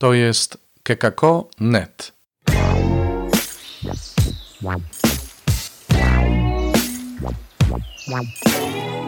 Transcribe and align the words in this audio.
To 0.00 0.14
jest 0.14 0.58
kekako.net. 0.82 2.12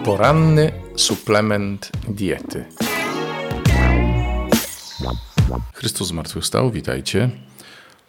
Poranny 0.05 0.73
suplement 0.97 1.91
diety. 2.09 2.65
Chrystus 5.75 6.09
zmartwychwstał, 6.09 6.71
witajcie. 6.71 7.31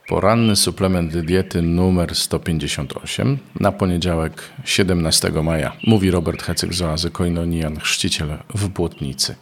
Poranny 0.08 0.56
suplement 0.56 1.18
diety 1.18 1.62
numer 1.62 2.16
158 2.16 3.38
na 3.60 3.72
poniedziałek 3.72 4.44
17 4.66 5.32
maja. 5.32 5.72
Mówi 5.88 6.12
Robert 6.12 6.44
Hecyk 6.44 6.74
z 6.74 6.82
oazy 6.82 7.12
Koinonian, 7.12 7.80
chrzciciel 7.80 8.38
w 8.56 8.68
Błotnicy. 8.68 9.36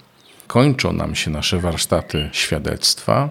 Kończą 0.51 0.93
nam 0.93 1.15
się 1.15 1.31
nasze 1.31 1.59
warsztaty 1.59 2.29
świadectwa, 2.31 3.29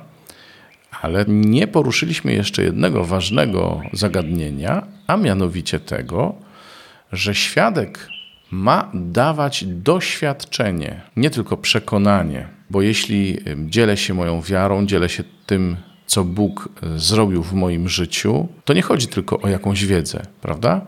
ale 1.03 1.25
nie 1.29 1.67
poruszyliśmy 1.67 2.33
jeszcze 2.33 2.63
jednego 2.63 3.05
ważnego 3.05 3.83
zagadnienia, 3.93 4.87
a 5.07 5.17
mianowicie 5.17 5.81
tego, 5.81 6.35
że 7.13 7.35
świadek 7.35 8.09
ma 8.51 8.91
dawać 8.95 9.65
doświadczenie, 9.65 11.01
nie 11.17 11.31
tylko 11.31 11.57
przekonanie, 11.57 12.49
bo 12.71 12.83
jeśli 12.83 13.39
dzielę 13.57 13.97
się 13.97 14.15
moją 14.15 14.43
wiarą, 14.43 14.87
dzielę 14.87 15.09
się 15.09 15.25
tym, 15.47 15.77
co 16.07 16.25
Bóg 16.25 16.69
zrobił 16.97 17.43
w 17.43 17.53
moim 17.53 17.89
życiu, 17.89 18.49
to 18.65 18.73
nie 18.73 18.83
chodzi 18.83 19.09
tylko 19.09 19.41
o 19.41 19.49
jakąś 19.49 19.85
wiedzę, 19.85 20.23
prawda? 20.41 20.81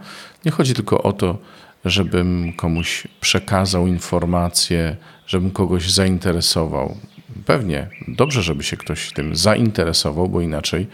Nie 0.44 0.52
chodzi 0.52 0.74
tylko 0.74 1.02
o 1.02 1.12
to, 1.12 1.38
żebym 1.84 2.52
komuś 2.52 3.06
przekazał 3.20 3.86
informacje, 3.86 4.96
żebym 5.26 5.50
kogoś 5.50 5.90
zainteresował. 5.90 6.96
Pewnie 7.46 7.88
dobrze, 8.08 8.42
żeby 8.42 8.62
się 8.62 8.76
ktoś 8.76 9.12
tym 9.12 9.36
zainteresował, 9.36 10.28
bo 10.28 10.40
inaczej 10.40 10.86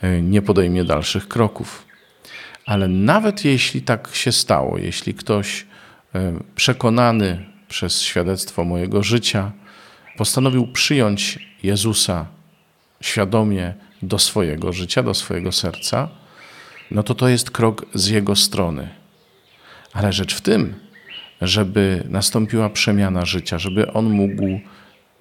e, 0.00 0.22
nie 0.22 0.42
podejmie 0.42 0.84
dalszych 0.84 1.28
kroków. 1.28 1.84
Ale 2.66 2.88
nawet 2.88 3.44
jeśli 3.44 3.82
tak 3.82 4.08
się 4.12 4.32
stało, 4.32 4.78
jeśli 4.78 5.14
ktoś 5.14 5.66
e, 6.14 6.32
przekonany 6.54 7.46
przez 7.68 8.02
świadectwo 8.02 8.64
mojego 8.64 9.02
życia 9.02 9.52
postanowił 10.16 10.66
przyjąć 10.66 11.38
Jezusa 11.62 12.26
świadomie 13.00 13.74
do 14.02 14.18
swojego 14.18 14.72
życia, 14.72 15.02
do 15.02 15.14
swojego 15.14 15.52
serca, 15.52 16.08
no 16.90 17.02
to 17.02 17.14
to 17.14 17.28
jest 17.28 17.50
krok 17.50 17.86
z 17.94 18.08
jego 18.08 18.36
strony. 18.36 18.99
Ale 19.92 20.12
rzecz 20.12 20.34
w 20.34 20.40
tym, 20.40 20.74
żeby 21.40 22.04
nastąpiła 22.08 22.70
przemiana 22.70 23.24
życia, 23.24 23.58
żeby 23.58 23.92
on 23.92 24.10
mógł 24.10 24.60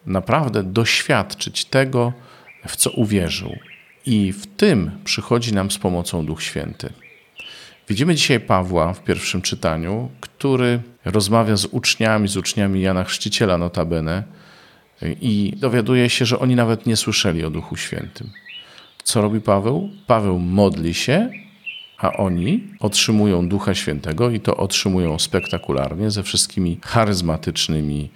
naprawdę 0.05 0.63
doświadczyć 0.63 1.65
tego, 1.65 2.13
w 2.67 2.75
co 2.75 2.91
uwierzył. 2.91 3.55
I 4.05 4.31
w 4.31 4.47
tym 4.47 4.91
przychodzi 5.03 5.53
nam 5.53 5.71
z 5.71 5.77
pomocą 5.77 6.25
Duch 6.25 6.43
Święty. 6.43 6.93
Widzimy 7.89 8.15
dzisiaj 8.15 8.39
Pawła 8.39 8.93
w 8.93 9.03
pierwszym 9.03 9.41
czytaniu, 9.41 10.09
który 10.19 10.81
rozmawia 11.05 11.55
z 11.55 11.65
uczniami, 11.65 12.27
z 12.27 12.37
uczniami 12.37 12.81
Jana 12.81 13.03
Chrzciciela 13.03 13.57
notabene 13.57 14.23
i 15.01 15.53
dowiaduje 15.57 16.09
się, 16.09 16.25
że 16.25 16.39
oni 16.39 16.55
nawet 16.55 16.85
nie 16.85 16.95
słyszeli 16.95 17.45
o 17.45 17.49
Duchu 17.49 17.75
Świętym. 17.75 18.31
Co 19.03 19.21
robi 19.21 19.41
Paweł? 19.41 19.89
Paweł 20.07 20.39
modli 20.39 20.93
się 20.93 21.29
a 21.99 22.13
oni 22.13 22.63
otrzymują 22.79 23.49
Ducha 23.49 23.75
Świętego 23.75 24.29
i 24.29 24.39
to 24.39 24.57
otrzymują 24.57 25.19
spektakularnie 25.19 26.11
ze 26.11 26.23
wszystkimi 26.23 26.79
charyzmatycznymi 26.85 28.09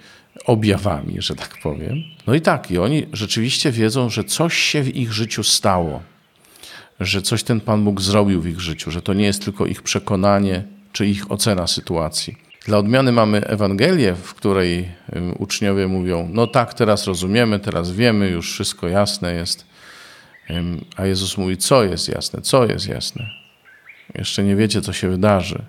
objawami, 0.44 1.16
że 1.18 1.34
tak 1.34 1.58
powiem. 1.62 2.02
No 2.26 2.34
i 2.34 2.40
tak, 2.40 2.70
i 2.70 2.78
oni 2.78 3.06
rzeczywiście 3.12 3.70
wiedzą, 3.70 4.10
że 4.10 4.24
coś 4.24 4.54
się 4.58 4.82
w 4.82 4.96
ich 4.96 5.12
życiu 5.12 5.42
stało, 5.42 6.02
że 7.00 7.22
coś 7.22 7.42
ten 7.42 7.60
Pan 7.60 7.84
Bóg 7.84 8.00
zrobił 8.00 8.40
w 8.40 8.46
ich 8.46 8.60
życiu, 8.60 8.90
że 8.90 9.02
to 9.02 9.14
nie 9.14 9.24
jest 9.24 9.44
tylko 9.44 9.66
ich 9.66 9.82
przekonanie 9.82 10.64
czy 10.92 11.06
ich 11.06 11.32
ocena 11.32 11.66
sytuacji. 11.66 12.36
Dla 12.66 12.78
odmiany 12.78 13.12
mamy 13.12 13.46
Ewangelię, 13.46 14.14
w 14.14 14.34
której 14.34 14.88
uczniowie 15.38 15.88
mówią: 15.88 16.28
No 16.32 16.46
tak, 16.46 16.74
teraz 16.74 17.06
rozumiemy, 17.06 17.60
teraz 17.60 17.92
wiemy, 17.92 18.28
już 18.30 18.52
wszystko 18.52 18.88
jasne 18.88 19.34
jest. 19.34 19.66
A 20.96 21.06
Jezus 21.06 21.38
mówi: 21.38 21.56
Co 21.56 21.84
jest 21.84 22.08
jasne? 22.08 22.42
Co 22.42 22.66
jest 22.66 22.88
jasne? 22.88 23.43
Jeszcze 24.14 24.44
nie 24.44 24.56
wiecie, 24.56 24.80
co 24.80 24.92
się 24.92 25.08
wydarzy. 25.08 25.64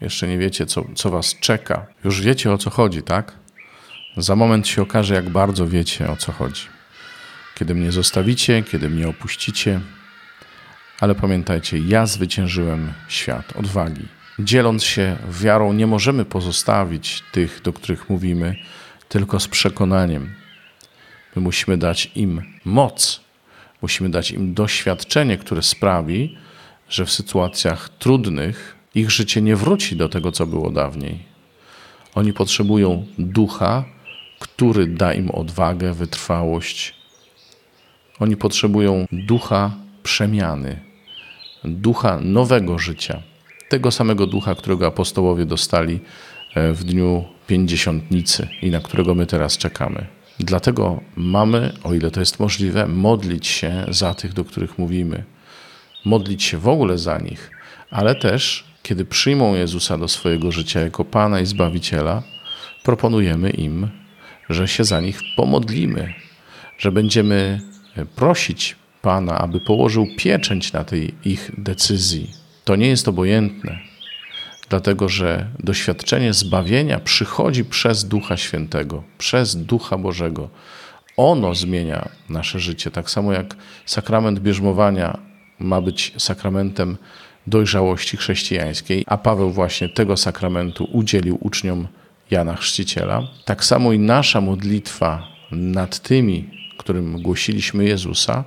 Jeszcze 0.00 0.28
nie 0.28 0.38
wiecie, 0.38 0.66
co, 0.66 0.84
co 0.94 1.10
was 1.10 1.34
czeka. 1.40 1.86
Już 2.04 2.22
wiecie, 2.22 2.52
o 2.52 2.58
co 2.58 2.70
chodzi, 2.70 3.02
tak? 3.02 3.32
Za 4.16 4.36
moment 4.36 4.68
się 4.68 4.82
okaże, 4.82 5.14
jak 5.14 5.30
bardzo 5.30 5.66
wiecie, 5.66 6.10
o 6.10 6.16
co 6.16 6.32
chodzi. 6.32 6.62
Kiedy 7.54 7.74
mnie 7.74 7.92
zostawicie, 7.92 8.62
kiedy 8.62 8.88
mnie 8.88 9.08
opuścicie. 9.08 9.80
Ale 11.00 11.14
pamiętajcie, 11.14 11.78
ja 11.78 12.06
zwyciężyłem 12.06 12.92
świat 13.08 13.56
odwagi. 13.56 14.08
Dzieląc 14.38 14.84
się 14.84 15.16
wiarą, 15.30 15.72
nie 15.72 15.86
możemy 15.86 16.24
pozostawić 16.24 17.22
tych, 17.32 17.62
do 17.62 17.72
których 17.72 18.10
mówimy, 18.10 18.56
tylko 19.08 19.40
z 19.40 19.48
przekonaniem. 19.48 20.34
My 21.36 21.42
musimy 21.42 21.78
dać 21.78 22.10
im 22.14 22.42
moc, 22.64 23.20
musimy 23.82 24.10
dać 24.10 24.30
im 24.30 24.54
doświadczenie, 24.54 25.38
które 25.38 25.62
sprawi, 25.62 26.38
że 26.90 27.06
w 27.06 27.10
sytuacjach 27.10 27.88
trudnych 27.88 28.76
ich 28.94 29.10
życie 29.10 29.42
nie 29.42 29.56
wróci 29.56 29.96
do 29.96 30.08
tego, 30.08 30.32
co 30.32 30.46
było 30.46 30.70
dawniej. 30.70 31.18
Oni 32.14 32.32
potrzebują 32.32 33.06
ducha, 33.18 33.84
który 34.38 34.86
da 34.86 35.14
im 35.14 35.30
odwagę, 35.30 35.94
wytrwałość. 35.94 36.94
Oni 38.18 38.36
potrzebują 38.36 39.06
ducha 39.12 39.70
przemiany, 40.02 40.80
ducha 41.64 42.20
nowego 42.20 42.78
życia, 42.78 43.22
tego 43.68 43.90
samego 43.90 44.26
ducha, 44.26 44.54
którego 44.54 44.86
apostołowie 44.86 45.44
dostali 45.44 46.00
e, 46.54 46.72
w 46.72 46.84
dniu 46.84 47.24
pięćdziesiątnicy 47.46 48.48
i 48.62 48.70
na 48.70 48.80
którego 48.80 49.14
my 49.14 49.26
teraz 49.26 49.58
czekamy. 49.58 50.06
Dlatego 50.38 51.00
mamy, 51.16 51.72
o 51.84 51.94
ile 51.94 52.10
to 52.10 52.20
jest 52.20 52.40
możliwe, 52.40 52.86
modlić 52.86 53.46
się 53.46 53.86
za 53.88 54.14
tych, 54.14 54.32
do 54.32 54.44
których 54.44 54.78
mówimy 54.78 55.24
modlić 56.04 56.42
się 56.42 56.58
w 56.58 56.68
ogóle 56.68 56.98
za 56.98 57.18
nich, 57.18 57.50
ale 57.90 58.14
też, 58.14 58.64
kiedy 58.82 59.04
przyjmą 59.04 59.54
Jezusa 59.54 59.98
do 59.98 60.08
swojego 60.08 60.52
życia 60.52 60.80
jako 60.80 61.04
Pana 61.04 61.40
i 61.40 61.46
Zbawiciela, 61.46 62.22
proponujemy 62.82 63.50
im, 63.50 63.88
że 64.50 64.68
się 64.68 64.84
za 64.84 65.00
nich 65.00 65.20
pomodlimy, 65.36 66.14
że 66.78 66.92
będziemy 66.92 67.60
prosić 68.16 68.76
Pana, 69.02 69.38
aby 69.38 69.60
położył 69.60 70.06
pieczęć 70.16 70.72
na 70.72 70.84
tej 70.84 71.14
ich 71.24 71.50
decyzji. 71.58 72.30
To 72.64 72.76
nie 72.76 72.88
jest 72.88 73.08
obojętne, 73.08 73.78
dlatego 74.68 75.08
że 75.08 75.46
doświadczenie 75.58 76.32
zbawienia 76.32 77.00
przychodzi 77.00 77.64
przez 77.64 78.04
Ducha 78.04 78.36
Świętego, 78.36 79.02
przez 79.18 79.56
Ducha 79.56 79.98
Bożego. 79.98 80.48
Ono 81.16 81.54
zmienia 81.54 82.08
nasze 82.28 82.60
życie, 82.60 82.90
tak 82.90 83.10
samo 83.10 83.32
jak 83.32 83.56
sakrament 83.86 84.40
bierzmowania 84.40 85.18
ma 85.60 85.80
być 85.80 86.12
sakramentem 86.18 86.96
dojrzałości 87.46 88.16
chrześcijańskiej, 88.16 89.04
a 89.06 89.18
Paweł 89.18 89.50
właśnie 89.50 89.88
tego 89.88 90.16
sakramentu 90.16 90.88
udzielił 90.92 91.38
uczniom 91.40 91.88
Jana 92.30 92.56
Chrzciciela. 92.56 93.22
Tak 93.44 93.64
samo 93.64 93.92
i 93.92 93.98
nasza 93.98 94.40
modlitwa 94.40 95.26
nad 95.50 95.98
tymi, 95.98 96.50
którym 96.78 97.22
głosiliśmy 97.22 97.84
Jezusa, 97.84 98.44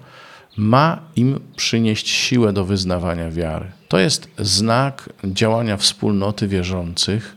ma 0.58 1.00
im 1.16 1.40
przynieść 1.56 2.10
siłę 2.10 2.54
do 2.54 2.66
wyznawania 2.66 3.32
wiary. 3.32 3.72
To 3.88 4.00
jest 4.00 4.28
znak 4.38 5.10
działania 5.24 5.78
wspólnoty 5.78 6.48
wierzących 6.48 7.36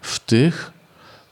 w 0.00 0.18
tych, 0.18 0.72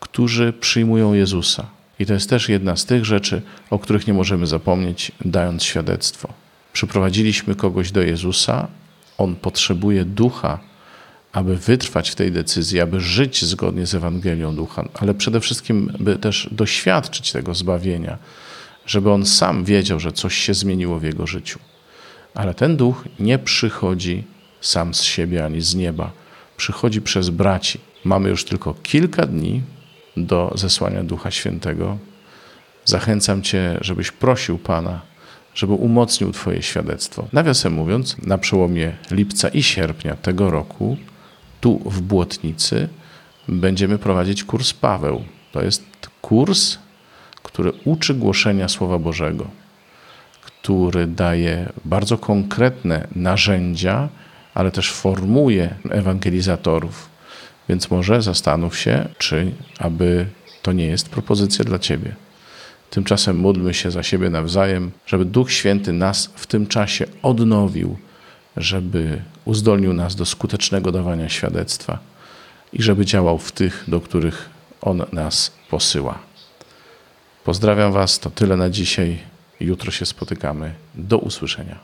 którzy 0.00 0.52
przyjmują 0.52 1.14
Jezusa. 1.14 1.66
I 1.98 2.06
to 2.06 2.14
jest 2.14 2.30
też 2.30 2.48
jedna 2.48 2.76
z 2.76 2.84
tych 2.84 3.04
rzeczy, 3.04 3.42
o 3.70 3.78
których 3.78 4.06
nie 4.06 4.14
możemy 4.14 4.46
zapomnieć, 4.46 5.12
dając 5.24 5.64
świadectwo 5.64 6.41
przyprowadziliśmy 6.72 7.54
kogoś 7.54 7.90
do 7.90 8.02
Jezusa, 8.02 8.68
on 9.18 9.36
potrzebuje 9.36 10.04
ducha, 10.04 10.58
aby 11.32 11.56
wytrwać 11.56 12.10
w 12.10 12.14
tej 12.14 12.32
decyzji, 12.32 12.80
aby 12.80 13.00
żyć 13.00 13.44
zgodnie 13.44 13.86
z 13.86 13.94
Ewangelią 13.94 14.56
Ducha, 14.56 14.88
ale 14.94 15.14
przede 15.14 15.40
wszystkim, 15.40 15.92
by 16.00 16.16
też 16.16 16.48
doświadczyć 16.52 17.32
tego 17.32 17.54
zbawienia, 17.54 18.18
żeby 18.86 19.10
on 19.10 19.26
sam 19.26 19.64
wiedział, 19.64 20.00
że 20.00 20.12
coś 20.12 20.36
się 20.36 20.54
zmieniło 20.54 20.98
w 20.98 21.02
jego 21.02 21.26
życiu. 21.26 21.58
Ale 22.34 22.54
ten 22.54 22.76
duch 22.76 23.04
nie 23.20 23.38
przychodzi 23.38 24.24
sam 24.60 24.94
z 24.94 25.02
siebie 25.02 25.44
ani 25.44 25.60
z 25.60 25.74
nieba, 25.74 26.10
przychodzi 26.56 27.02
przez 27.02 27.30
braci. 27.30 27.80
Mamy 28.04 28.28
już 28.28 28.44
tylko 28.44 28.74
kilka 28.74 29.26
dni 29.26 29.62
do 30.16 30.52
zesłania 30.54 31.04
Ducha 31.04 31.30
Świętego. 31.30 31.98
Zachęcam 32.84 33.42
Cię, 33.42 33.78
żebyś 33.80 34.10
prosił 34.10 34.58
Pana, 34.58 35.00
żeby 35.54 35.72
umocnił 35.72 36.32
Twoje 36.32 36.62
świadectwo. 36.62 37.26
Nawiasem 37.32 37.72
mówiąc, 37.72 38.16
na 38.26 38.38
przełomie 38.38 38.92
lipca 39.10 39.48
i 39.48 39.62
sierpnia 39.62 40.16
tego 40.16 40.50
roku, 40.50 40.96
tu 41.60 41.78
w 41.84 42.00
Błotnicy, 42.00 42.88
będziemy 43.48 43.98
prowadzić 43.98 44.44
kurs 44.44 44.72
Paweł. 44.72 45.24
To 45.52 45.62
jest 45.62 45.84
kurs, 46.20 46.78
który 47.42 47.72
uczy 47.84 48.14
głoszenia 48.14 48.68
Słowa 48.68 48.98
Bożego, 48.98 49.46
który 50.46 51.06
daje 51.06 51.72
bardzo 51.84 52.18
konkretne 52.18 53.08
narzędzia, 53.16 54.08
ale 54.54 54.70
też 54.70 54.92
formuje 54.92 55.74
ewangelizatorów. 55.90 57.08
Więc 57.68 57.90
może 57.90 58.22
zastanów 58.22 58.78
się, 58.78 59.08
czy 59.18 59.52
aby 59.78 60.26
to 60.62 60.72
nie 60.72 60.86
jest 60.86 61.08
propozycja 61.08 61.64
dla 61.64 61.78
Ciebie. 61.78 62.14
Tymczasem 62.92 63.36
módlmy 63.36 63.74
się 63.74 63.90
za 63.90 64.02
siebie 64.02 64.30
nawzajem, 64.30 64.90
żeby 65.06 65.24
Duch 65.24 65.52
Święty 65.52 65.92
nas 65.92 66.30
w 66.34 66.46
tym 66.46 66.66
czasie 66.66 67.06
odnowił, 67.22 67.96
żeby 68.56 69.22
uzdolnił 69.44 69.92
nas 69.92 70.16
do 70.16 70.26
skutecznego 70.26 70.92
dawania 70.92 71.28
świadectwa 71.28 71.98
i 72.72 72.82
żeby 72.82 73.04
działał 73.04 73.38
w 73.38 73.52
tych, 73.52 73.84
do 73.88 74.00
których 74.00 74.50
On 74.80 75.02
nas 75.12 75.52
posyła. 75.70 76.18
Pozdrawiam 77.44 77.92
Was, 77.92 78.18
to 78.18 78.30
tyle 78.30 78.56
na 78.56 78.70
dzisiaj. 78.70 79.18
Jutro 79.60 79.90
się 79.90 80.06
spotykamy. 80.06 80.74
Do 80.94 81.18
usłyszenia. 81.18 81.78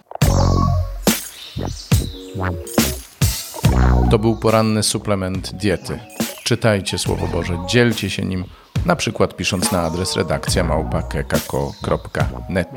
To 4.11 4.19
był 4.19 4.37
poranny 4.37 4.83
suplement 4.83 5.53
diety. 5.53 5.99
Czytajcie 6.45 6.99
Słowo 6.99 7.29
Boże, 7.29 7.59
dzielcie 7.69 8.11
się 8.11 8.25
nim, 8.25 8.45
na 8.89 8.97
przykład 8.97 9.37
pisząc 9.37 9.73
na 9.73 9.83
adres 9.83 10.17
redakcja 10.17 10.65
małpa.kekako.net. 10.65 12.69